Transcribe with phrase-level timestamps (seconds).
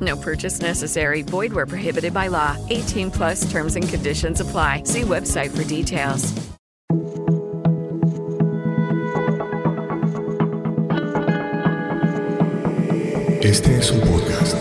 [0.00, 1.22] No purchase necessary.
[1.22, 2.56] Void where prohibited by law.
[2.70, 4.84] 18 plus terms and conditions apply.
[4.84, 6.32] See website for details.
[13.42, 14.54] Este es un podcast.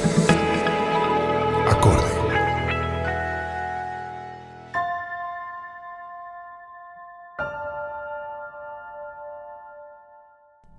[1.67, 2.03] Acorde.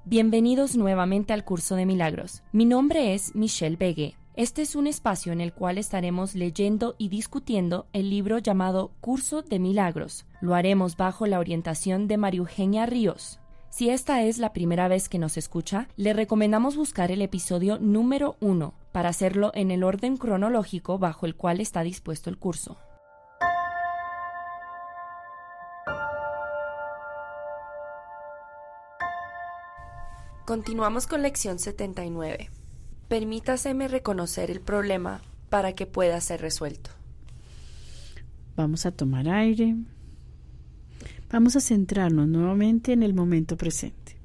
[0.04, 2.42] Bienvenidos nuevamente al curso de milagros.
[2.52, 4.19] Mi nombre es Michelle Begue.
[4.36, 9.42] Este es un espacio en el cual estaremos leyendo y discutiendo el libro llamado Curso
[9.42, 10.24] de Milagros.
[10.40, 13.40] Lo haremos bajo la orientación de María Eugenia Ríos.
[13.70, 18.36] Si esta es la primera vez que nos escucha, le recomendamos buscar el episodio número
[18.40, 22.76] 1 para hacerlo en el orden cronológico bajo el cual está dispuesto el curso.
[30.46, 32.59] Continuamos con lección 79.
[33.10, 36.90] Permítaseme reconocer el problema para que pueda ser resuelto.
[38.54, 39.74] Vamos a tomar aire.
[41.28, 44.16] Vamos a centrarnos nuevamente en el momento presente.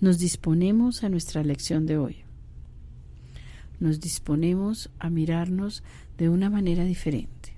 [0.00, 2.24] Nos disponemos a nuestra lección de hoy.
[3.78, 5.84] Nos disponemos a mirarnos
[6.18, 7.54] de una manera diferente.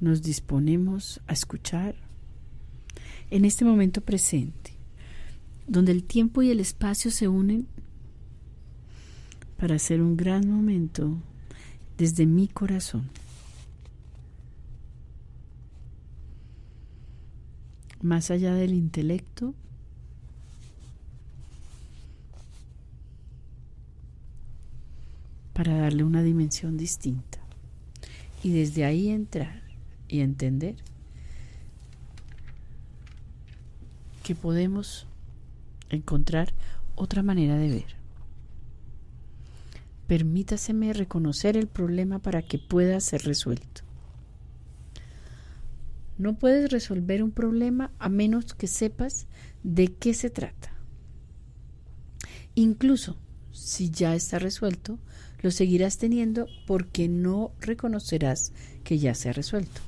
[0.00, 1.94] Nos disponemos a escuchar
[3.30, 4.72] en este momento presente,
[5.68, 7.68] donde el tiempo y el espacio se unen
[9.64, 11.16] para hacer un gran momento
[11.96, 13.08] desde mi corazón.
[18.02, 19.54] más allá del intelecto,
[25.54, 27.38] para darle una dimensión distinta.
[28.42, 29.62] Y desde ahí entrar
[30.08, 30.76] y entender
[34.22, 35.06] que podemos
[35.88, 36.52] encontrar
[36.96, 38.03] otra manera de ver.
[40.06, 43.82] Permítaseme reconocer el problema para que pueda ser resuelto.
[46.18, 49.26] No puedes resolver un problema a menos que sepas
[49.62, 50.72] de qué se trata.
[52.54, 53.16] Incluso
[53.52, 54.98] si ya está resuelto,
[55.42, 58.52] lo seguirás teniendo porque no reconocerás
[58.84, 59.80] que ya se ha resuelto.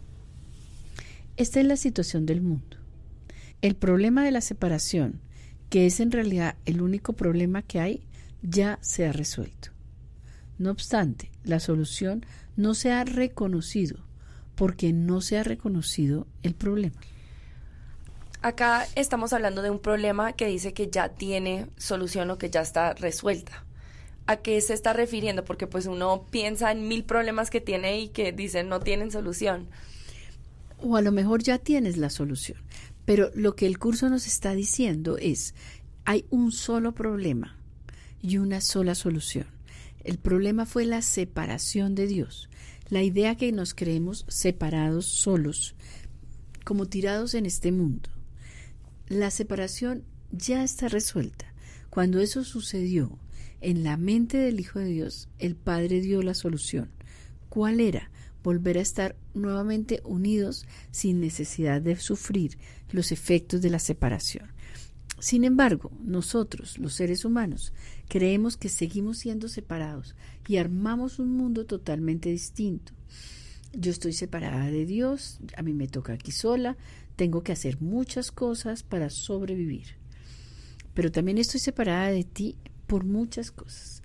[1.36, 2.76] Esta es la situación del mundo.
[3.62, 5.20] El problema de la separación,
[5.70, 8.02] que es en realidad el único problema que hay,
[8.42, 9.75] ya se ha resuelto.
[10.58, 12.24] No obstante, la solución
[12.56, 13.98] no se ha reconocido
[14.54, 16.96] porque no se ha reconocido el problema.
[18.42, 22.60] Acá estamos hablando de un problema que dice que ya tiene solución o que ya
[22.60, 23.64] está resuelta.
[24.26, 25.44] ¿A qué se está refiriendo?
[25.44, 29.68] Porque pues uno piensa en mil problemas que tiene y que dicen no tienen solución.
[30.80, 32.58] O a lo mejor ya tienes la solución.
[33.04, 35.54] Pero lo que el curso nos está diciendo es,
[36.04, 37.56] hay un solo problema
[38.20, 39.55] y una sola solución.
[40.06, 42.48] El problema fue la separación de Dios
[42.88, 45.74] la idea que nos creemos separados, solos,
[46.64, 48.08] como tirados en este mundo.
[49.08, 51.52] La separación ya está resuelta.
[51.90, 53.18] Cuando eso sucedió
[53.60, 56.90] en la mente del Hijo de Dios, el Padre dio la solución.
[57.48, 58.10] ¿Cuál era?
[58.44, 62.58] Volver a estar nuevamente unidos sin necesidad de sufrir
[62.92, 64.52] los efectos de la separación.
[65.18, 67.72] Sin embargo, nosotros, los seres humanos,
[68.08, 70.14] creemos que seguimos siendo separados
[70.46, 72.92] y armamos un mundo totalmente distinto.
[73.72, 76.76] Yo estoy separada de Dios, a mí me toca aquí sola,
[77.16, 79.96] tengo que hacer muchas cosas para sobrevivir.
[80.92, 83.95] Pero también estoy separada de ti por muchas cosas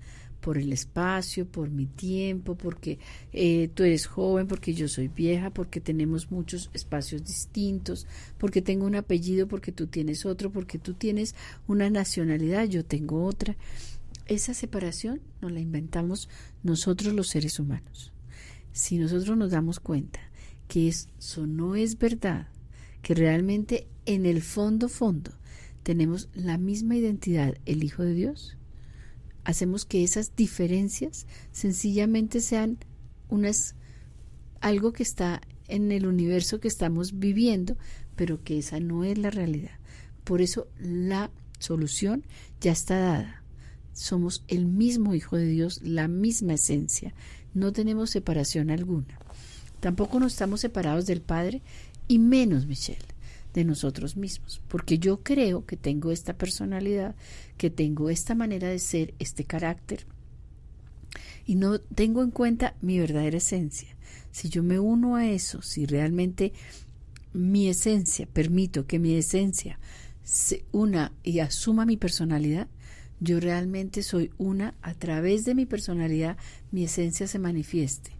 [0.41, 2.99] por el espacio, por mi tiempo, porque
[3.31, 8.07] eh, tú eres joven, porque yo soy vieja, porque tenemos muchos espacios distintos,
[8.37, 11.35] porque tengo un apellido, porque tú tienes otro, porque tú tienes
[11.67, 13.55] una nacionalidad, yo tengo otra.
[14.25, 16.27] Esa separación nos la inventamos
[16.63, 18.11] nosotros los seres humanos.
[18.73, 20.19] Si nosotros nos damos cuenta
[20.67, 22.47] que eso no es verdad,
[23.01, 25.31] que realmente en el fondo, fondo,
[25.83, 28.57] tenemos la misma identidad, el Hijo de Dios,
[29.43, 32.77] hacemos que esas diferencias sencillamente sean
[33.29, 33.75] unas
[34.59, 37.77] algo que está en el universo que estamos viviendo,
[38.15, 39.71] pero que esa no es la realidad.
[40.23, 42.25] Por eso la solución
[42.59, 43.43] ya está dada.
[43.93, 47.13] Somos el mismo Hijo de Dios, la misma esencia.
[47.53, 49.17] No tenemos separación alguna.
[49.79, 51.61] Tampoco nos estamos separados del Padre
[52.07, 52.99] y menos, Michelle,
[53.53, 57.15] de nosotros mismos, porque yo creo que tengo esta personalidad,
[57.57, 60.05] que tengo esta manera de ser, este carácter,
[61.45, 63.89] y no tengo en cuenta mi verdadera esencia.
[64.31, 66.53] Si yo me uno a eso, si realmente
[67.33, 69.79] mi esencia, permito que mi esencia
[70.23, 72.67] se una y asuma mi personalidad,
[73.19, 76.37] yo realmente soy una, a través de mi personalidad,
[76.71, 78.11] mi esencia se manifieste.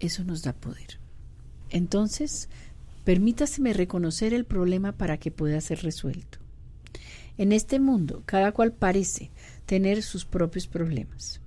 [0.00, 0.98] Eso nos da poder.
[1.70, 2.48] Entonces,
[3.10, 6.38] permítaseme reconocer el problema para que pueda ser resuelto.
[7.38, 9.32] En este mundo, cada cual parece
[9.66, 11.40] tener sus propios problemas,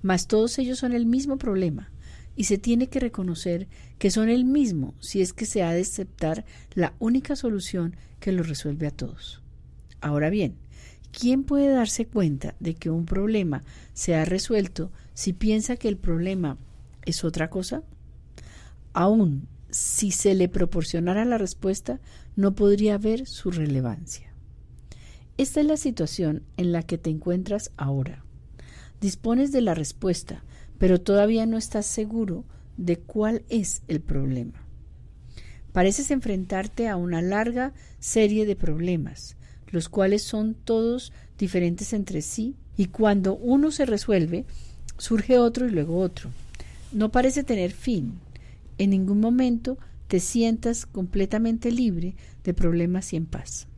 [0.00, 1.92] mas todos ellos son el mismo problema,
[2.36, 3.68] y se tiene que reconocer
[3.98, 8.32] que son el mismo si es que se ha de aceptar la única solución que
[8.32, 9.42] lo resuelve a todos.
[10.00, 10.54] Ahora bien,
[11.12, 13.62] ¿quién puede darse cuenta de que un problema
[13.92, 16.56] se ha resuelto si piensa que el problema
[17.04, 17.82] es otra cosa?
[18.94, 21.98] Aún si se le proporcionara la respuesta,
[22.36, 24.32] no podría ver su relevancia.
[25.36, 28.24] Esta es la situación en la que te encuentras ahora.
[29.00, 30.44] Dispones de la respuesta,
[30.78, 32.44] pero todavía no estás seguro
[32.76, 34.62] de cuál es el problema.
[35.72, 39.36] Pareces enfrentarte a una larga serie de problemas,
[39.72, 44.44] los cuales son todos diferentes entre sí, y cuando uno se resuelve,
[44.98, 46.30] surge otro y luego otro.
[46.92, 48.20] No parece tener fin.
[48.78, 49.78] En ningún momento
[50.08, 53.68] te sientas completamente libre de problemas y en paz.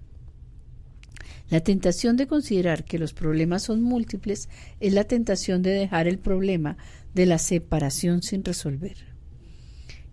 [1.48, 4.48] La tentación de considerar que los problemas son múltiples
[4.81, 6.76] es la tentación de dejar el problema
[7.14, 8.96] de la separación sin resolver.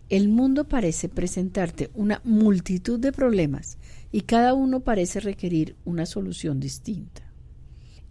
[0.09, 3.79] El mundo parece presentarte una multitud de problemas
[4.11, 7.23] y cada uno parece requerir una solución distinta.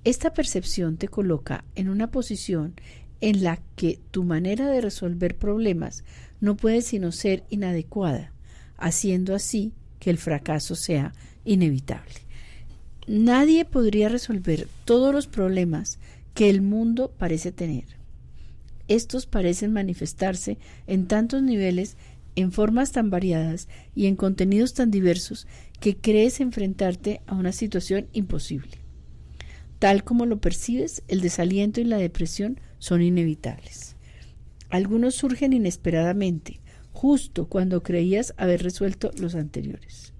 [0.02, 2.74] Esta percepción te coloca en una posición
[3.20, 6.02] en la que tu manera de resolver problemas
[6.42, 8.32] no puede sino ser inadecuada,
[8.76, 12.14] haciendo así que el fracaso sea inevitable.
[13.06, 16.00] Nadie podría resolver todos los problemas
[16.34, 17.84] que el mundo parece tener.
[18.88, 20.58] Estos parecen manifestarse
[20.88, 21.96] en tantos niveles,
[22.34, 25.46] en formas tan variadas y en contenidos tan diversos
[25.78, 28.78] que crees enfrentarte a una situación imposible.
[29.78, 33.91] Tal como lo percibes, el desaliento y la depresión son inevitables.
[34.72, 40.14] Algunos surgen inesperadamente, justo cuando creías haber resuelto los anteriores.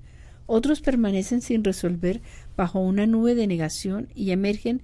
[0.44, 2.20] Otros permanecen sin resolver
[2.54, 4.82] bajo una nube de negación y emergen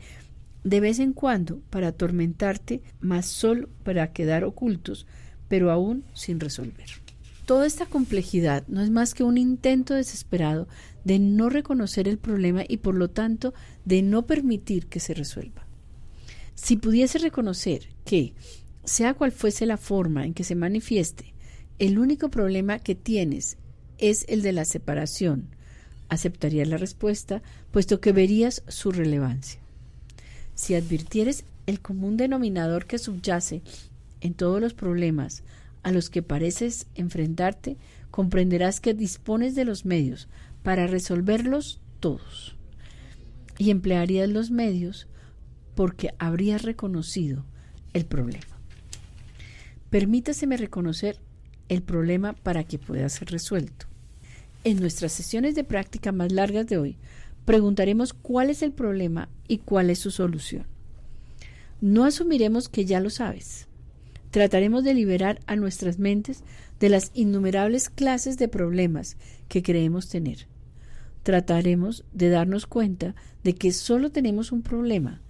[0.64, 5.06] de vez en cuando para atormentarte, más solo para quedar ocultos,
[5.48, 6.88] pero aún sin resolver.
[7.44, 10.66] Toda esta complejidad no es más que un intento desesperado
[11.04, 13.52] de no reconocer el problema y por lo tanto
[13.84, 15.66] de no permitir que se resuelva.
[16.54, 18.32] Si pudiese reconocer que,
[18.88, 21.34] sea cual fuese la forma en que se manifieste,
[21.78, 23.56] el único problema que tienes
[23.98, 25.48] es el de la separación,
[26.08, 29.60] aceptarías la respuesta, puesto que verías su relevancia.
[30.54, 33.62] Si advirtieres el común denominador que subyace
[34.20, 35.42] en todos los problemas
[35.82, 37.76] a los que pareces enfrentarte,
[38.10, 40.28] comprenderás que dispones de los medios
[40.62, 42.56] para resolverlos todos.
[43.58, 45.06] Y emplearías los medios
[45.74, 47.44] porque habrías reconocido
[47.92, 48.57] el problema.
[49.90, 51.18] Permítaseme reconocer
[51.68, 53.86] el problema para que pueda ser resuelto.
[54.64, 56.96] En nuestras sesiones de práctica más largas de hoy,
[57.44, 60.66] preguntaremos cuál es el problema y cuál es su solución.
[61.80, 63.66] No asumiremos que ya lo sabes.
[64.30, 66.42] Trataremos de liberar a nuestras mentes
[66.80, 69.16] de las innumerables clases de problemas
[69.48, 70.48] que creemos tener.
[71.22, 75.22] Trataremos de darnos cuenta de que solo tenemos un problema,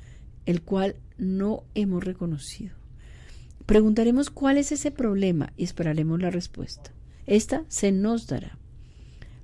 [0.46, 2.77] el cual no hemos reconocido.
[3.68, 6.90] Preguntaremos cuál es ese problema y esperaremos la respuesta.
[7.26, 8.56] Esta se nos dará.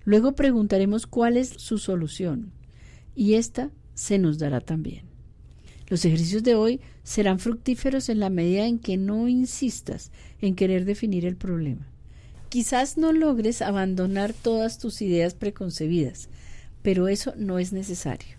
[0.06, 2.50] Luego preguntaremos cuál es su solución
[3.14, 5.02] y esta se nos dará también.
[5.88, 10.86] Los ejercicios de hoy serán fructíferos en la medida en que no insistas en querer
[10.86, 11.86] definir el problema.
[12.48, 16.30] Quizás no logres abandonar todas tus ideas preconcebidas,
[16.80, 18.38] pero eso no es necesario.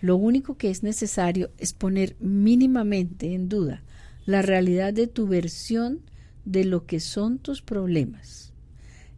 [0.00, 3.84] Lo único que es necesario es poner mínimamente en duda
[4.26, 6.00] la realidad de tu versión
[6.44, 8.52] de lo que son tus problemas.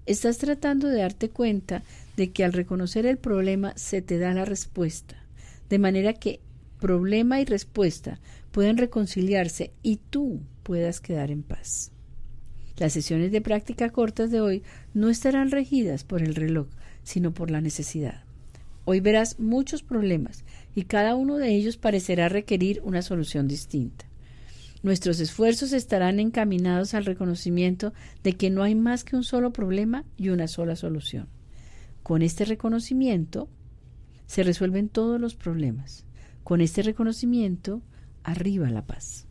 [0.06, 1.82] Estás tratando de darte cuenta
[2.16, 5.16] de que al reconocer el problema se te da la respuesta,
[5.68, 6.40] de manera que
[6.80, 8.18] problema y respuesta
[8.50, 11.92] pueden reconciliarse y tú puedas quedar en paz.
[12.76, 14.62] Las sesiones de práctica cortas de hoy
[14.94, 16.66] no estarán regidas por el reloj,
[17.04, 18.24] sino por la necesidad.
[18.84, 20.44] Hoy verás muchos problemas
[20.74, 24.06] y cada uno de ellos parecerá requerir una solución distinta.
[24.82, 27.92] Nuestros esfuerzos estarán encaminados al reconocimiento
[28.24, 31.28] de que no hay más que un solo problema y una sola solución.
[32.02, 33.48] Con este reconocimiento
[34.26, 36.04] se resuelven todos los problemas.
[36.42, 37.80] Con este reconocimiento
[38.24, 39.26] arriba la paz.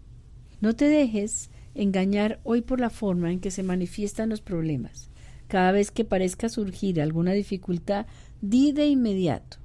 [0.61, 5.09] No te dejes engañar hoy por la forma en que se manifiestan los problemas.
[5.47, 8.05] Cada vez que parezca surgir alguna dificultad,
[8.41, 9.57] di de inmediato.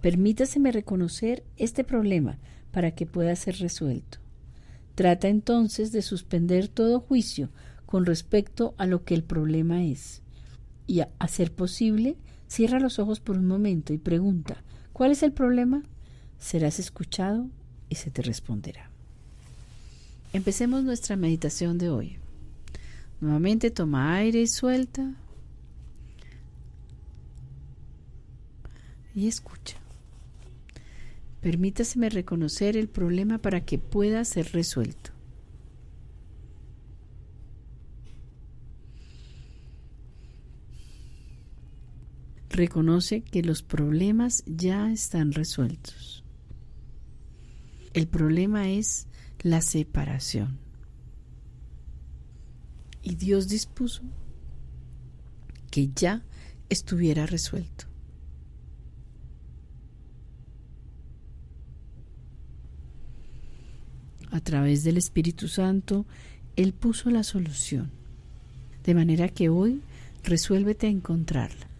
[0.00, 2.38] Permítaseme reconocer este problema
[2.70, 4.18] para que pueda ser resuelto.
[5.00, 7.48] Trata entonces de suspender todo juicio
[7.86, 10.20] con respecto a lo que el problema es.
[10.86, 15.32] Y a, ser posible, cierra los ojos por un momento y pregunta ¿Cuál es el
[15.32, 15.82] problema?
[16.38, 17.48] Serás escuchado
[17.88, 18.90] y se te responderá.
[20.34, 22.18] Empecemos nuestra meditación de hoy.
[23.22, 25.14] Nuevamente toma aire y suelta.
[29.14, 29.78] Y escucha.
[31.40, 35.12] Permítaseme reconocer el problema para que pueda ser resuelto.
[42.50, 46.24] Reconoce que los problemas ya están resueltos.
[47.94, 49.06] El problema es
[49.42, 50.58] la separación.
[53.02, 54.02] Y Dios dispuso
[55.70, 56.22] que ya
[56.68, 57.89] estuviera resuelto.
[64.30, 66.06] A través del Espíritu Santo,
[66.56, 67.90] Él puso la solución.
[68.84, 69.82] De manera que hoy
[70.22, 71.70] resuélvete a encontrarla.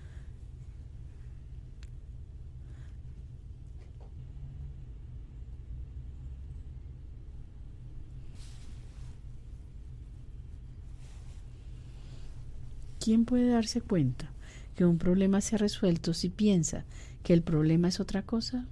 [12.99, 14.31] ¿Quién puede darse cuenta
[14.77, 16.85] que un problema se ha resuelto si piensa
[17.23, 18.67] que el problema es otra cosa?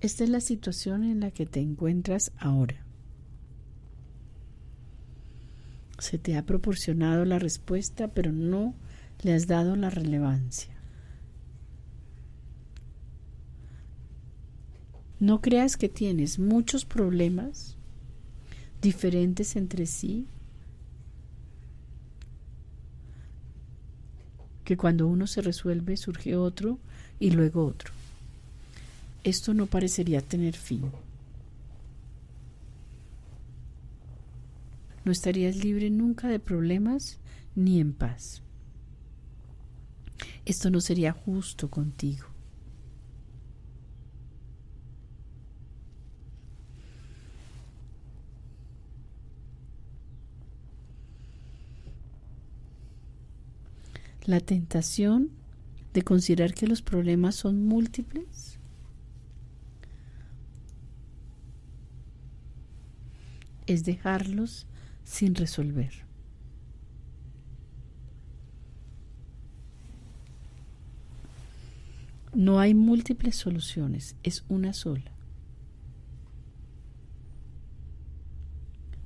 [0.00, 2.84] Esta es la situación en la que te encuentras ahora.
[5.98, 8.74] Se te ha proporcionado la respuesta, pero no
[9.22, 10.74] le has dado la relevancia.
[15.18, 17.78] No creas que tienes muchos problemas
[18.82, 20.26] diferentes entre sí,
[24.64, 26.78] que cuando uno se resuelve surge otro
[27.18, 27.95] y luego otro
[29.26, 30.92] esto no parecería tener fin.
[35.04, 37.18] No estarías libre nunca de problemas
[37.56, 38.42] ni en paz.
[40.44, 42.24] Esto no sería justo contigo.
[54.24, 55.30] La tentación
[55.94, 58.56] de considerar que los problemas son múltiples
[63.66, 64.66] es dejarlos
[65.04, 66.06] sin resolver.
[72.34, 75.10] No hay múltiples soluciones, es una sola.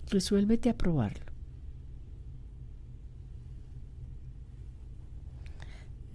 [0.08, 1.30] Resuélvete a probarlo.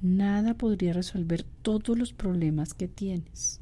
[0.02, 3.62] Nada podría resolver todos los problemas que tienes.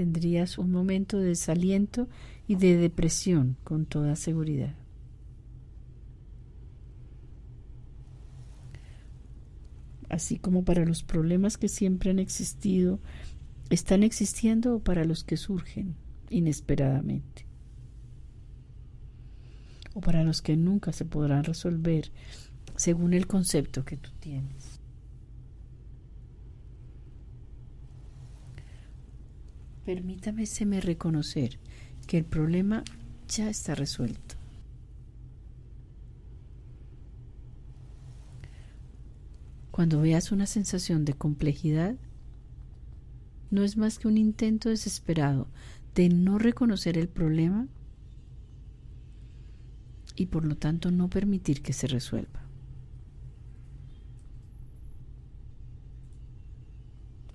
[0.00, 2.08] Tendrías un momento de desaliento
[2.48, 4.74] y de depresión con toda seguridad.
[10.08, 12.98] Así como para los problemas que siempre han existido,
[13.68, 15.96] están existiendo o para los que surgen
[16.30, 17.44] inesperadamente,
[19.92, 22.10] o para los que nunca se podrán resolver
[22.74, 24.80] según el concepto que tú tienes.
[29.84, 31.58] Permítame me reconocer
[32.06, 32.84] que el problema
[33.28, 34.36] ya está resuelto.
[39.70, 41.96] Cuando veas una sensación de complejidad,
[43.50, 45.48] no es más que un intento desesperado
[45.94, 47.66] de no reconocer el problema
[50.16, 52.49] y por lo tanto no permitir que se resuelva.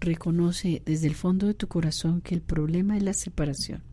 [0.06, 3.84] Reconoce desde el fondo de tu corazón que el problema es la separación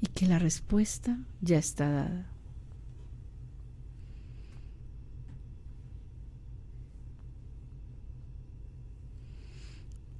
[0.00, 2.30] y que la respuesta ya está dada.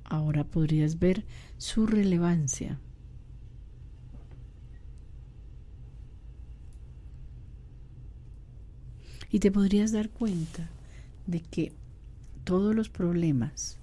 [0.04, 1.24] Ahora podrías ver
[1.56, 2.78] su relevancia.
[9.30, 10.70] Y te podrías dar cuenta
[11.26, 11.72] de que
[12.44, 13.78] todos los problemas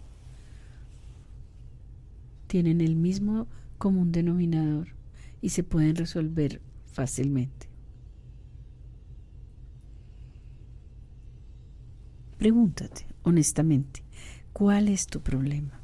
[2.48, 4.90] tienen el mismo común denominador
[5.42, 7.68] y se pueden resolver fácilmente.
[12.38, 14.04] Pregúntate honestamente,
[14.52, 15.80] ¿cuál es tu problema?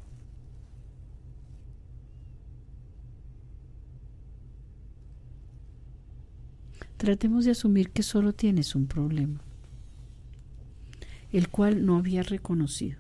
[6.98, 9.40] Tratemos de asumir que solo tienes un problema,
[11.38, 13.00] el cual no habías reconocido.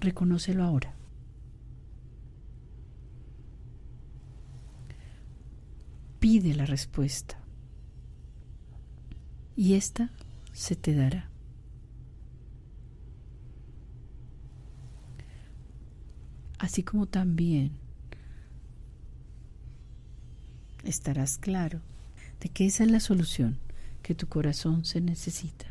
[0.00, 0.94] Reconócelo ahora.
[6.20, 7.38] Pide la respuesta
[9.56, 10.10] y esta
[10.52, 11.28] se te dará.
[16.58, 17.72] Así como también
[20.82, 21.82] estarás claro
[22.46, 23.58] de que esa es la solución
[24.04, 25.66] que tu corazón se necesita.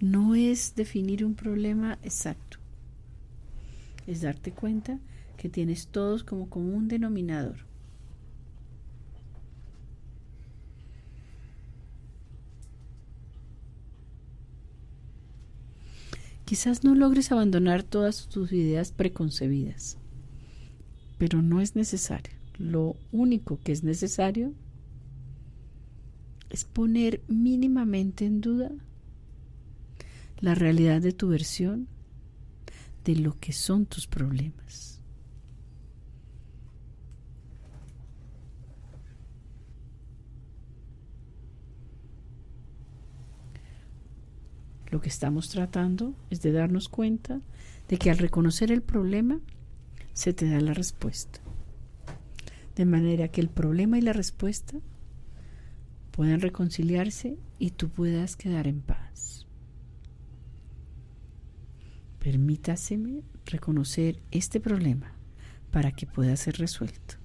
[0.00, 2.58] No es definir un problema exacto,
[4.08, 4.98] es darte cuenta
[5.36, 7.69] que tienes todos como común denominador.
[16.50, 19.98] Quizás no logres abandonar todas tus ideas preconcebidas,
[21.16, 22.34] pero no es necesario.
[22.58, 24.52] Lo único que es necesario
[26.48, 28.72] es poner mínimamente en duda
[30.40, 31.86] la realidad de tu versión
[33.04, 34.99] de lo que son tus problemas.
[44.90, 47.40] Lo que estamos tratando es de darnos cuenta
[47.88, 49.40] de que al reconocer el problema
[50.12, 51.40] se te da la respuesta.
[52.74, 54.78] De manera que el problema y la respuesta
[56.10, 59.46] puedan reconciliarse y tú puedas quedar en paz.
[62.18, 65.12] Permítaseme reconocer este problema
[65.70, 67.19] para que pueda ser resuelto.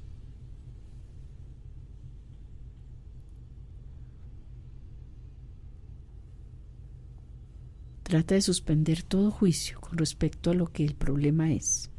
[8.15, 11.89] Trata de suspender todo juicio con respecto a lo que el problema es.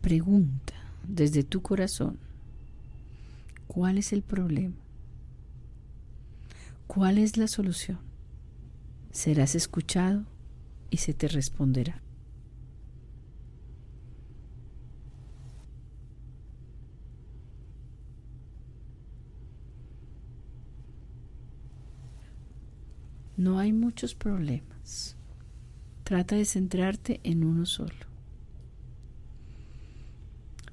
[0.00, 0.74] Pregunta
[1.08, 2.20] desde tu corazón,
[3.66, 4.76] ¿cuál es el problema?
[6.86, 7.98] ¿Cuál es la solución?
[9.10, 10.22] Serás escuchado
[10.90, 12.03] y se te responderá.
[23.44, 25.16] No hay muchos problemas.
[26.02, 28.06] Trata de centrarte en uno solo.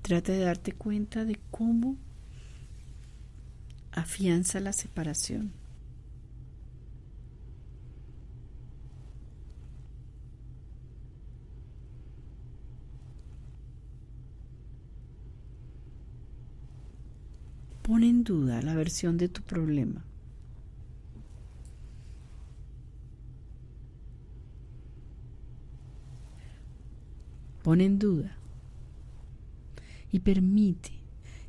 [0.02, 1.98] Trata de darte cuenta de cómo
[3.92, 5.52] afianza la separación.
[17.82, 20.06] Pone en duda la versión de tu problema.
[27.63, 28.38] Pone en duda
[30.12, 30.91] y permite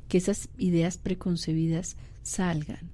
[0.07, 2.91] que esas ideas preconcebidas salgan.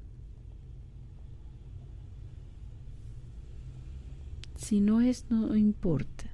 [4.56, 6.26] Si no es, no importa.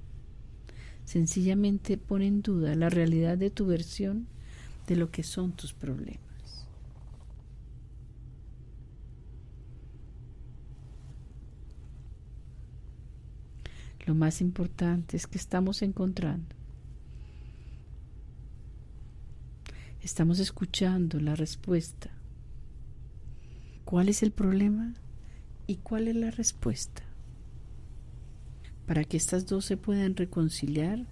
[1.05, 4.27] Sencillamente pone en duda la realidad de tu versión
[4.87, 6.19] de lo que son tus problemas.
[14.05, 16.55] Lo más importante es que estamos encontrando
[20.05, 22.11] Estamos escuchando la respuesta.
[23.85, 24.93] ¿Cuál es el problema
[25.65, 27.01] y cuál es la respuesta?
[28.85, 31.07] Para que estas dos se puedan reconciliar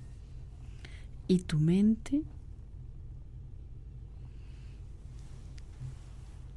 [1.27, 2.21] y tu mente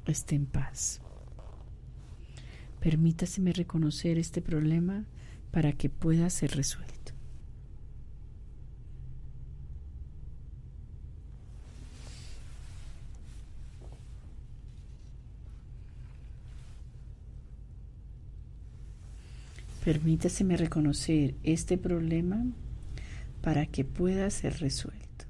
[0.05, 1.01] esté en paz.
[2.81, 5.05] Permítaseme reconocer este problema
[5.49, 7.16] para que pueda ser resuelto.
[19.87, 22.45] Permítaseme reconocer este problema
[23.41, 25.23] para que pueda ser resuelto.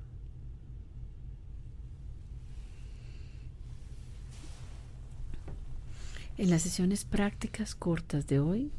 [6.40, 8.72] En las sesiones prácticas cortas de hoy,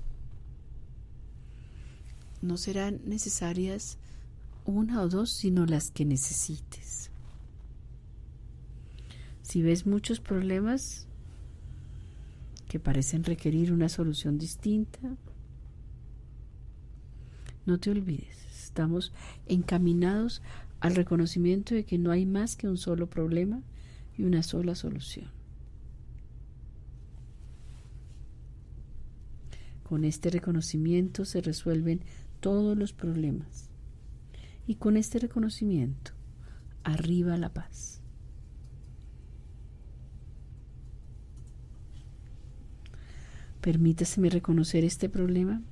[2.42, 3.98] no serán necesarias
[4.64, 7.12] una o dos, sino las que necesites.
[9.42, 11.06] Si ves muchos problemas
[12.68, 15.16] que parecen requerir una solución distinta,
[17.68, 19.12] no te olvides, estamos
[19.46, 20.40] encaminados
[20.80, 23.62] al reconocimiento de que no hay más que un solo problema
[24.16, 25.28] y una sola solución.
[29.82, 32.00] Con este reconocimiento se resuelven
[32.40, 33.68] todos los problemas.
[34.66, 36.12] Y con este reconocimiento,
[36.84, 38.00] arriba la paz.
[43.60, 45.62] Permítaseme reconocer este problema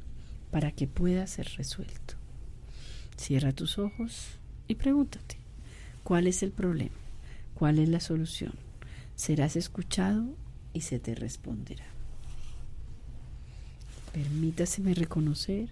[0.57, 2.15] para que pueda ser resuelto.
[3.19, 5.37] Cierra tus ojos y pregúntate,
[6.03, 6.97] ¿cuál es el problema?
[7.53, 8.55] ¿Cuál es la solución?
[9.17, 10.25] Serás escuchado
[10.73, 11.85] y se te responderá.
[14.15, 15.69] Permítaseme reconocer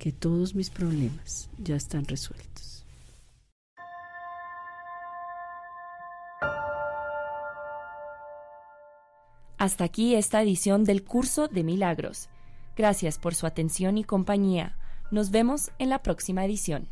[0.00, 2.84] que todos mis problemas ya están resueltos.
[9.58, 12.30] Hasta aquí esta edición del curso de milagros.
[12.76, 14.76] Gracias por su atención y compañía.
[15.10, 16.88] Nos vemos en la próxima edición.